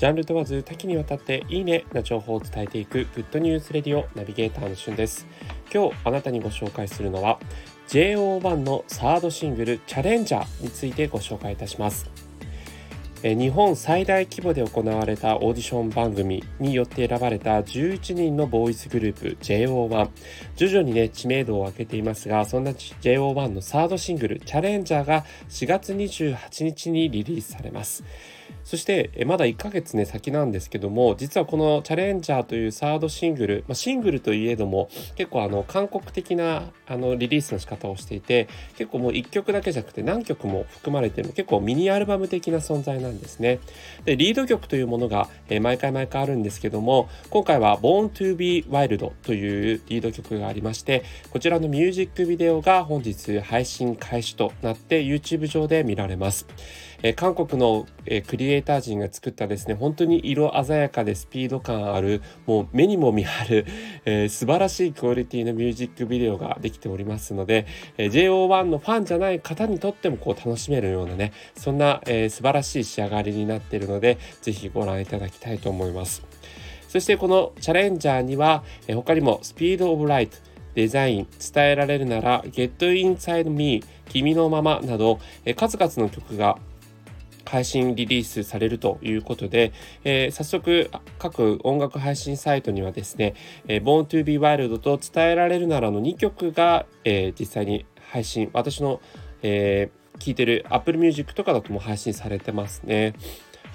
[0.00, 5.26] ジャンル問わず多岐にわたっていいねな情報を伝えていくグッドニュースレディオナビゲーターのしゅんです。
[5.70, 7.38] 今日あなたにご紹介するのは
[7.88, 12.29] JO1 のサードシングルチャレンジャーについてご紹介いたします。
[13.22, 20.08] 日本最大規模で行われたオーディション番組によって選ばれた11人のボーイズグループ JO1
[20.56, 28.04] 徐々にね知名度を上げていますがそんな JO1 のサードシングルチャレンジャーが4月28日にリリースされます。
[28.64, 43.60] そしてまだ1ヶ月ね先なんですけども実はこのチャレンジャーというサードシングル、まあ、シングルといえども結構あの韓国的なあのリリースの仕方をしていて結構もう1曲だけじゃなくて何曲も含まれてる結構ミニアルバム的な存在なんですね。
[44.04, 56.46] でリード曲というものが、えー、毎回毎回あるんですけども今回は Born to be Wild というリード曲がありましてこちらのミュージックビデオが本日配信開始となって YouTube 上で見られます。
[57.02, 63.66] え韓国の、えクリエイター陣が作ったですね本当に色鮮やかでスピード感あるもう目にも見張る、
[64.04, 76.22] えー、素晴らしいクオリティのミュージックビデオができておりますので、え JO1 のファンじゃない方にとってもこう楽しめるようなねそんな、えー、素晴らしい仕上がりになっているので是非ご覧いただきたいと思います。
[76.88, 80.36] そしてこのチャレンジャーには、え他にもスピードオブライト
[80.74, 86.58] デザイン、伝えられるなら、Get Inside Me、君のままなど、え数々の曲が
[87.50, 89.72] 配信リリースされるということで、
[90.04, 93.34] えー、早速各音楽配信サイトにはですね、
[93.66, 99.00] えー、Born to be Wild と伝えられるならの2曲が、えー、実際に配信私の、
[99.42, 103.14] えー、聴いてる Apple Music とかだとも配信されてますね。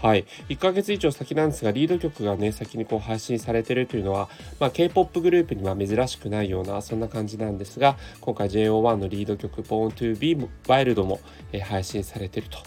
[0.01, 4.29] はい、1ヶ月以上先なんですがリード曲がね先にこう配信されてるというのは、
[4.59, 10.35] まあ、K-POP グループには珍しくないようなそんな感じなんですが今回 JO1 のリード曲 Born to be
[10.67, 11.19] Wild も、
[11.51, 12.59] えー、配信されてると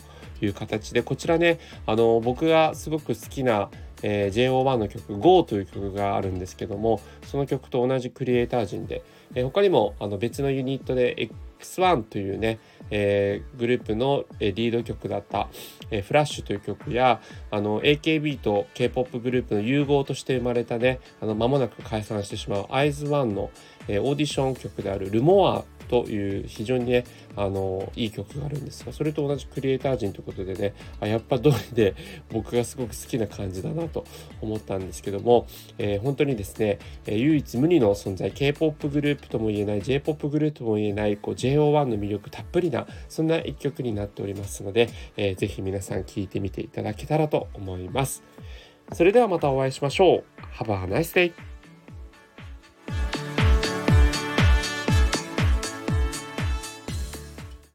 [0.44, 3.70] いう形でこちらねあの僕がすごく好きな、
[4.02, 9.03] えー、JO1 の曲「GO」という曲があるんですけどもその曲と同じクリエイター陣で、
[9.34, 11.30] えー、他にもあの別のユニットで
[11.60, 12.58] X1 というね、
[12.91, 15.49] えー、グループの、リード曲だった
[15.91, 23.50] 「えフラッシュという曲やあの AKB と K-POP グループの融合として生まれたねあの間もなく解散してしまう IZONE の、
[23.88, 27.04] えオーディション曲である「ルモア」という非常にね
[27.37, 31.94] あのいい曲があるんですがそれと同じクリエイター陣ということでねあやっぱ通りで
[32.31, 34.04] 僕がすごく好きな感じだなと
[34.41, 35.47] 思ったんですけども、
[35.78, 48.22] えー、本当にですね、え、唯一無二の存在 K-POP グループとも言えない J-POP グループとも言えないこう JO1 の魅力たっぷりなそんな一曲になっておりますので、えー、ぜひ皆さん聴いてみていただけたらと思います。
[48.93, 50.25] それではまたお会いしましょう。
[50.62, 51.47] Have a nice day!